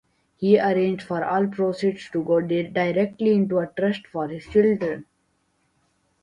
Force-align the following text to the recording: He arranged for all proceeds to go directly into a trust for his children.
He 0.35 0.57
arranged 0.59 1.03
for 1.05 1.23
all 1.23 1.45
proceeds 1.45 2.09
to 2.09 2.23
go 2.23 2.41
directly 2.41 3.35
into 3.35 3.59
a 3.59 3.67
trust 3.67 4.07
for 4.07 4.27
his 4.27 4.47
children. 4.47 5.05